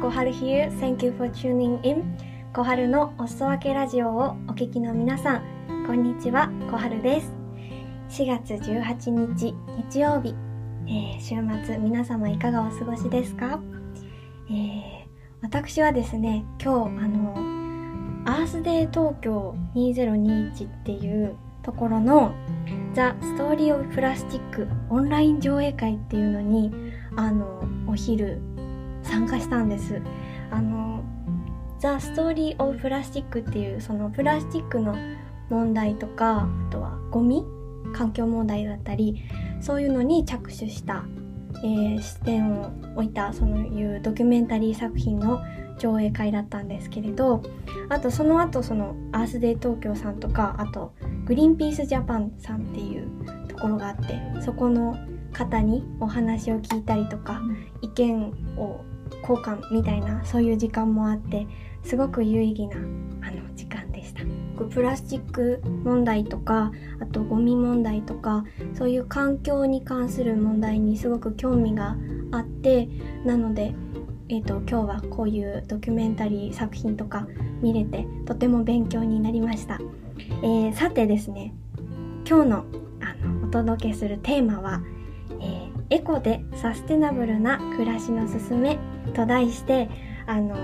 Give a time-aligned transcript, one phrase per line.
[0.00, 0.70] 小春 here.
[0.78, 2.04] Thank you for tuning in.
[2.52, 7.32] 小春のおすそ分けラジオをお聞きの皆さん、こんにちは、小春です。
[8.08, 9.54] 4月18日
[9.90, 10.36] 日曜日、
[10.86, 11.34] えー週
[11.64, 13.60] 末皆様いかがお過ごしですか、
[14.48, 15.08] えー
[15.42, 17.34] 私はですね、今日あの、
[18.24, 22.32] アースデー東京2021っていうところの
[22.94, 23.00] The
[23.36, 26.72] Story of Plastic オンライン上映会っていうのに
[27.16, 28.40] あのお昼
[29.08, 30.00] 参加したんです。
[30.50, 31.02] あの
[31.80, 34.94] The Story of Plastic っていうそのプラスチックの
[35.48, 37.44] 問題とかあとはゴミ？
[37.94, 39.22] 環境問題だったり
[39.60, 41.04] そういうのに着手した、
[41.64, 45.40] えー視点を置いたそういうドキュメンタリー作品の
[45.78, 47.42] 上映会だったんですけれど
[47.88, 50.92] あとその後そのアースデー東京さんとかあと
[51.24, 53.08] グリーンピースジャパンさんっていう
[53.48, 54.98] ところがあってそこの
[55.32, 57.40] 方にお話を聞いたりとか、
[57.82, 58.84] 意見を
[59.28, 61.46] 交換みたいなそういう時間もあって
[61.82, 64.22] すごく有意義なあの時間でした。
[64.70, 71.96] プラスチック問題とかあとゴミ問題とかそういう環境に関する問題にすごく興味が
[72.32, 72.88] あって
[73.24, 73.72] なので、
[74.28, 77.28] えー、と今日はこういうドキュメンタリー作品とか
[77.62, 79.78] 見れてとても勉強になりました、
[80.42, 81.54] えーさてですね
[82.28, 82.64] 今日の
[83.00, 84.82] あのお届けするテーマは、
[85.40, 88.78] えーエコでサステナブルな暮らしのすすめ
[89.14, 89.88] と題して
[90.26, 90.56] あの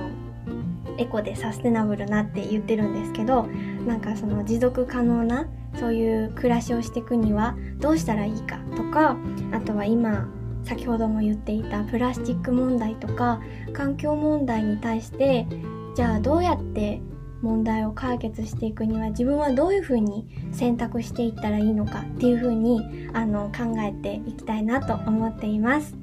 [0.98, 3.44] エコでサステナブルなって言ってるんですけど
[3.86, 9.16] なんかその持続可能なそういう暮らしをしていくにはどうしたらいいかとか
[9.52, 10.28] あとは今
[10.64, 13.40] 先ほども言っていたプラスチック問題とか
[13.72, 15.46] 環境問題に対して
[15.94, 17.00] じゃあどうやって
[17.42, 22.80] 問題を解決していくには自分はどういうふうに選択していったらいいのかっていうふうに
[23.12, 25.94] あの考えていきたいなと思っています。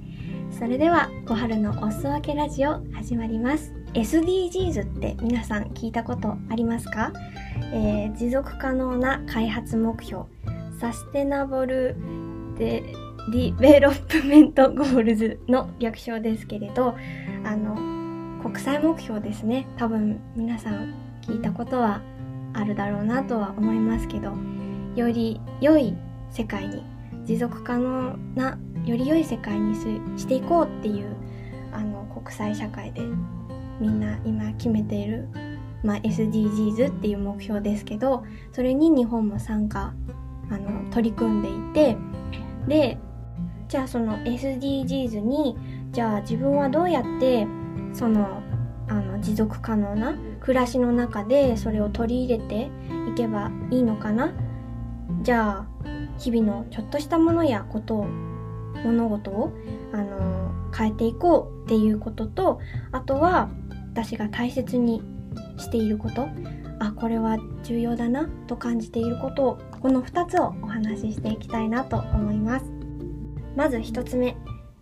[0.58, 3.74] それでは小春のおすそ分けラジオ始まります。
[3.94, 7.12] SDGs って皆さん聞いたことありますか、
[7.74, 10.26] えー持続可能な開発目標。
[10.80, 11.96] Sustainable
[12.58, 12.84] De
[13.32, 16.96] Development Goals の略称ですけれど
[17.44, 19.68] あの国際目標ですね。
[19.78, 22.02] 多分皆さん聞いたことは
[22.54, 24.34] あるだろうなとは思いますけど
[24.96, 25.96] より良い
[26.30, 26.84] 世界に
[27.32, 29.74] 持続可能なより良い世界に
[30.18, 31.16] していこうっていう
[31.72, 33.04] あの国際社会で
[33.80, 35.30] みんな今決めている、
[35.82, 39.94] まあ、SDGs っていう目標ですけどそれに日本も参加
[40.50, 41.98] あの取り組んでいて
[42.68, 42.98] で
[43.70, 45.56] じゃあその SDGs に
[45.92, 47.48] じゃあ自分はどうやって
[47.94, 48.44] その
[48.90, 52.70] あの持続可能な暮らしの中でそれを取り入れて
[53.10, 54.34] いけばいいのかな
[55.24, 55.68] じゃあ
[56.18, 58.06] 日々のちょっとしたものやことを
[58.84, 59.52] 物事を
[59.94, 62.60] あの変えていこうっていうことと
[62.92, 63.50] あとは
[63.92, 65.02] 私が大切に
[65.58, 66.28] していること。
[66.80, 69.50] あこれは重要だなと感じていること。
[69.50, 72.66] をこの2つをお話ししていきたいなと思います。
[73.56, 74.36] まず1つ目。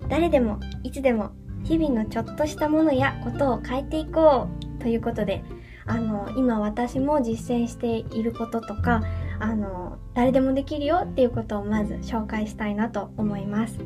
[0.07, 1.31] 誰でもいつでも
[1.63, 4.47] 日々のちょっとしたものやことを変えていこ
[4.77, 5.43] うということで
[5.85, 9.01] あの今私も実践していることとか
[9.39, 13.79] あの誰でもできるよっていうことをまず紹介したいなと思います。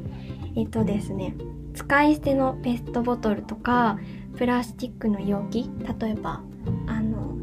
[0.55, 1.35] えっとですね
[1.73, 3.97] 使い捨てのペットボトルとか
[4.37, 5.69] プラスチックの容器
[5.99, 6.41] 例えば
[6.87, 7.35] あの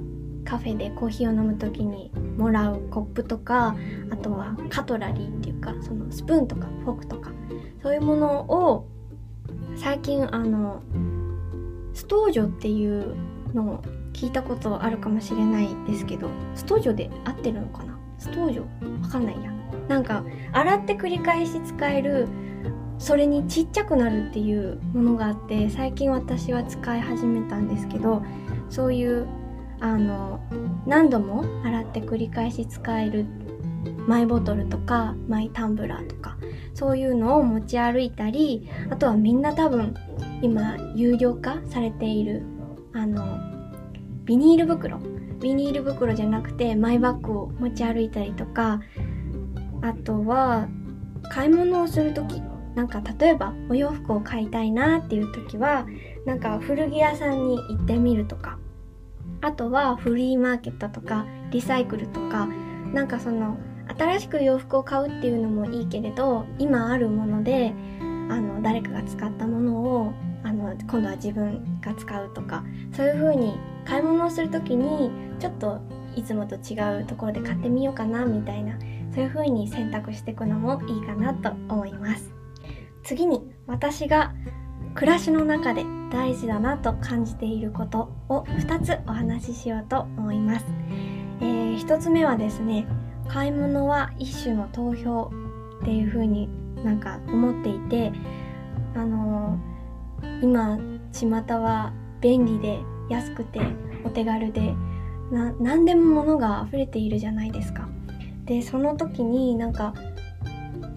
[0.45, 3.77] カフェでコーヒーを飲む時にもらうコップとか
[4.11, 7.31] あとはカトラリーっていうかそのスプーンとかフォークとか
[7.83, 8.89] そういうものを
[9.77, 10.83] 最近あの
[11.95, 13.15] ストージョっていう
[13.55, 13.83] のを
[14.13, 17.90] 聞いたことあるかもしれないですけどストージョで合ってるのかな？
[18.21, 19.51] ストージョわかんないや。
[19.89, 22.29] なんか洗って繰り返し使える
[22.99, 28.23] それにちっちゃくなるっていうものがあって最近私は使い始めたんですけど
[28.69, 29.27] そういう
[29.81, 30.39] あの
[30.87, 33.25] 何度も洗って繰り返し使える
[34.07, 36.37] マイボトルとかマイタンブラーとか
[36.75, 39.95] そういうのを持ち歩いたりあとはみんな多分
[40.43, 42.43] 今有料化されている
[42.93, 43.39] あの
[44.25, 45.01] ビニール袋
[45.41, 48.81] ビニール袋じゃなくてマイバッグを持ち歩いたりとか
[49.83, 50.69] あとは
[51.31, 52.43] 買い物をする時
[52.75, 55.87] なんか例えばお洋服を買いたいなっていう時は
[56.25, 58.59] なんか古着屋さんに行ってみるとか
[59.41, 62.47] あとはフリーマーケットとかリサイクルとか
[62.93, 63.59] なんかその
[63.99, 75.81] 新しく洋服を買うっていうのもいいけれど今あるものであの誰かが使ったものをあの今度は自分が使うとかそういう風に買い物をする時にちょっと
[76.17, 78.79] いつもと違うところで買ってみようかなみたいな
[79.15, 82.41] そういう風に選択していくのもいいかなと思います。
[83.03, 84.35] 次に私が
[84.95, 90.67] 暮らしの中で大事だなと感じていることを2つお話ししようと思います、
[91.41, 92.87] えー、1つ目はですね
[93.29, 95.31] 買い物は一種の投票
[95.83, 96.49] っていう風に
[96.85, 98.13] なんか思っていて
[98.95, 100.79] あのー、今
[101.13, 102.81] 巷は便利で
[103.11, 103.61] 安くて
[104.05, 104.75] お手軽で
[105.31, 107.89] な何でも物が溢れているじゃないですか。
[108.45, 109.95] でその時になんか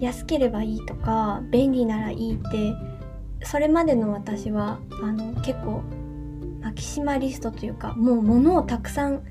[0.00, 2.74] 安ければいいとか便利ならいいって
[3.44, 5.82] それまでの私はあの結構
[6.62, 9.22] マキシマリストというかもう物をたくさん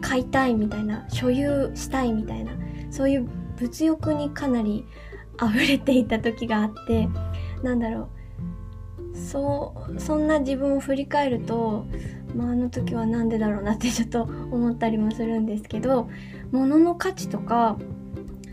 [0.00, 2.52] 買いたいみたいな所有したいみたいな
[2.90, 4.86] そういう物欲にかなり
[5.42, 7.08] 溢れていた時があって
[7.62, 8.08] なんだろう
[9.14, 11.86] そうそんな自分を振り返ると、
[12.34, 16.08] まあ、あの時は何でだろうなってちょっと思ったりもするんですけど
[16.50, 17.78] 物の価値とか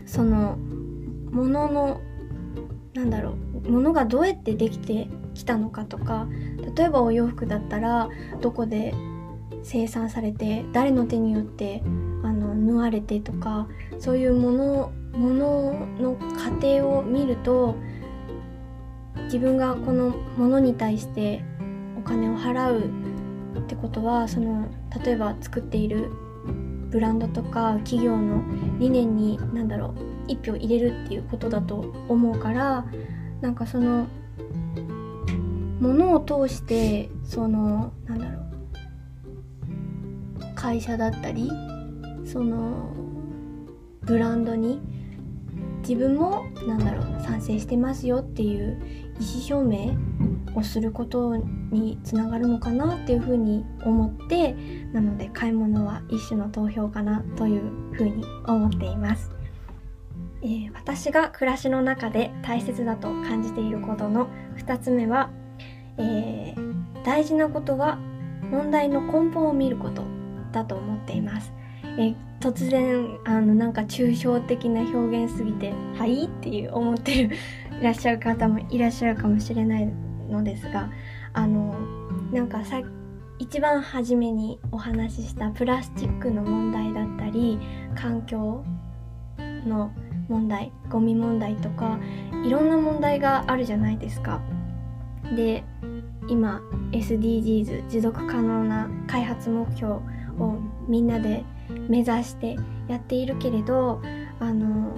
[0.06, 0.56] その
[1.30, 2.00] 物の
[2.94, 6.28] なんだろう物がどうやってできてきたのかとか
[6.76, 8.08] 例えばお洋服だったら
[8.40, 8.94] どこで
[9.62, 11.82] 生産されて誰の手によって
[12.22, 13.68] あの縫われてとか
[13.98, 17.76] そういうものものの過程を見ると
[19.32, 21.42] 自分がこのものに対して
[21.96, 22.90] お金を払う
[23.60, 24.68] ってことはその
[25.02, 26.10] 例えば作っている
[26.90, 28.42] ブランドとか企業の
[28.78, 31.76] 理念に何だろう一票入れるっていうことだと
[32.10, 32.84] 思うから
[33.40, 34.06] なんかその
[35.80, 38.42] ものを通してそのなんだろう
[40.54, 41.50] 会社だったり
[42.26, 42.94] その
[44.02, 44.82] ブランドに
[45.80, 49.96] 自分もなんだろう賛成してますよっていう意思表明
[50.54, 54.54] をすることにつながるのかなっていうふうに思って
[54.92, 57.62] なので買い物は一種の投票かなという
[57.92, 59.30] ふうに思っています。
[60.42, 65.30] えー、私が暮らしの中で大切だと感じていることの2つ目は、
[65.98, 67.98] えー、大事なことは
[68.50, 70.02] 問題の根本を見ること
[70.50, 71.52] だと思っています。
[71.96, 77.36] えー、突然あのなんか抽象的な表現すぎて「はい?」っていう思ってる
[77.82, 79.86] いらっしゃる方もいらっしゃるかもしれない
[80.30, 80.88] のですが
[81.32, 81.74] あの
[82.30, 82.80] なんかさ
[83.40, 87.58] 一番初めにお話ししたプラスチックの問題だったり
[87.96, 88.64] 環境
[89.66, 89.90] の
[90.28, 91.98] 問題ゴミ問題とか
[92.46, 94.40] いろんな問題があるじゃないですか。
[95.34, 95.64] で
[96.28, 96.60] 今
[96.92, 100.02] SDGs 持続可能な開発目標を
[100.86, 101.44] みんなで
[101.88, 102.56] 目指して
[102.86, 104.00] やっているけれど
[104.38, 104.96] あの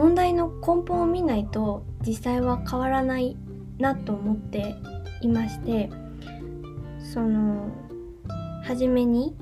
[0.00, 3.36] 問題の根本を見ないと実際は変わらない
[3.76, 4.74] なと思って
[5.20, 5.90] いまして
[7.12, 7.70] その
[8.64, 9.36] 初めに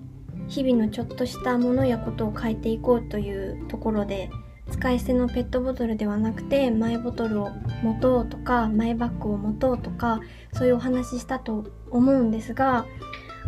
[0.49, 4.31] 日々のちょっとしたものやことを変えていこうというところで
[4.69, 7.51] 使い捨てのペットボトルではなくてマイボトルを
[7.85, 10.21] 持とうとかマイバッグを持とうとか
[10.55, 12.85] そういうお話ししたと思うんですが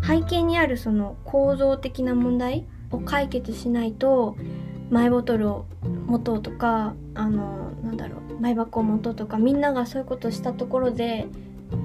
[0.07, 4.37] 背景にあるその構造的な問題を解決しないと
[4.91, 5.65] マイボトルを
[6.05, 11.27] 持とうとかあのなんだろうマイバッグを持とうとかみんながそういうことをしたところで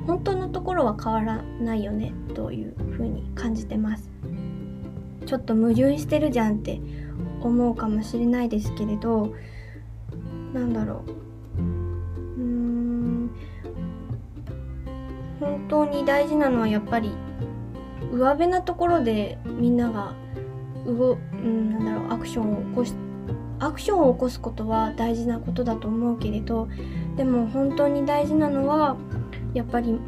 [0.08, 4.10] 本当のところは変わらないよねというふうに感じてます。
[5.24, 6.80] ちょっと矛盾してるじゃんって
[7.40, 9.34] 思うかもしれないですけれど
[10.52, 11.04] なんだろ
[11.56, 11.60] う。
[11.60, 13.30] うーん。
[15.38, 17.12] 本当に大事なのはやっぱり
[18.10, 20.14] 上辺なところでみんなが
[20.86, 22.94] 動、うん、なんだろうアクションを起こし
[23.58, 26.68] アクションを起こすことは大事なことだと思うけれど
[27.16, 28.96] でも本当に大事なのは
[29.54, 29.98] やっぱり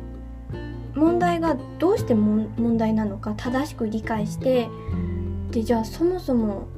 [0.95, 4.69] 問題がどうして問題なのか正しく理解して
[5.51, 6.69] でじゃあそもそも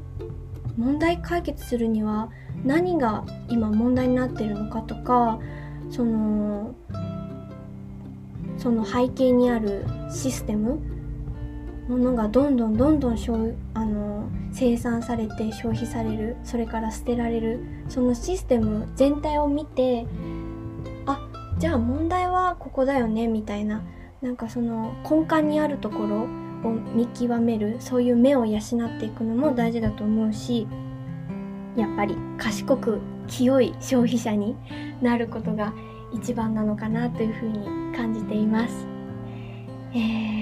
[0.77, 2.31] 問題解決するには
[2.65, 5.41] 何が今問題になってるのかとか
[5.91, 6.75] その
[8.59, 10.81] その背景にあるシステム
[11.91, 13.17] ものがどんどんどんどん
[13.75, 20.07] あの生産されて消費されるそれから捨てられるそのシステム全体を見て
[21.07, 21.29] あ
[21.59, 23.83] じゃあ問題はここだよねみたいな
[24.23, 26.23] なんかその根幹にあるところ
[26.63, 30.69] を見極めるそういう目を養っていくのも大事だと思うし
[31.77, 34.55] やっぱり賢く清い消費者に
[35.03, 35.75] なることが
[36.13, 38.87] 一番なのかなというふうに感じています。
[39.93, 40.40] えー、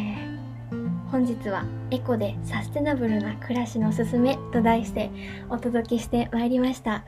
[1.11, 5.11] 本日はエコでサステナブルな暮らしのすすめと題して
[5.49, 7.05] お届けしてまいりました。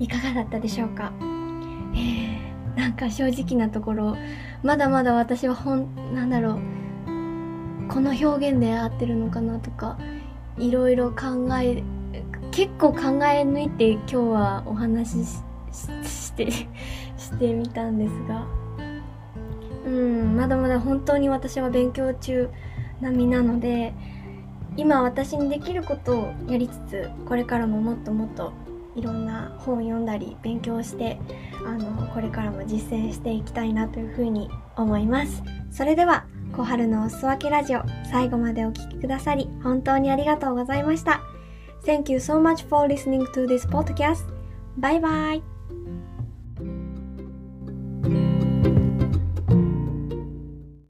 [0.00, 1.12] いかがだったでしょうか、
[1.94, 4.16] えー、なんか正直なところ
[4.62, 6.58] まだまだ私はほんなんだろう
[7.88, 9.98] この表現で合ってるのかなとか
[10.56, 11.82] いろいろ考え
[12.52, 15.42] 結構考え抜いて今日はお話し
[16.04, 16.66] してし
[17.38, 18.46] てみたんですが
[19.84, 22.50] うんまだまだ本当に私は勉強中
[23.00, 23.92] 並みなので
[24.76, 28.52] 今私にできることをやりつつこれからももっともっと
[28.94, 31.18] いろんな本を読んだり勉強して
[31.66, 41.22] あのこれからも実践していきたいなというふうに思いますそれでは小春のおす分けラジオ最後までお聴きくださり本当にありがとうございました
[41.84, 44.24] Thank you so much for listening to this podcast.
[44.76, 45.57] Bye bye.